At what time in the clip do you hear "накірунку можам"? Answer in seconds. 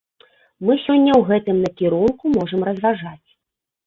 1.65-2.65